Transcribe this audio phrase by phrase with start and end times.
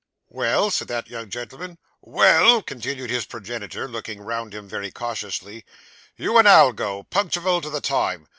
[0.29, 1.77] 'Well?' said that young gentleman.
[2.01, 5.63] 'Well,' continued his progenitor, looking round him very cautiously,
[6.17, 8.27] 'you and I'll go, punctiwal to the time.